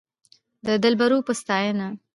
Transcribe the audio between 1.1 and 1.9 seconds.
په ستاينه